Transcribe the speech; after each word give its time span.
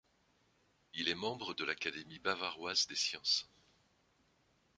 Il 0.95 1.09
est 1.09 1.13
membre 1.13 1.53
de 1.53 1.63
l'Académie 1.63 2.17
bavaroise 2.17 2.87
des 2.87 2.95
sciences. 2.95 3.47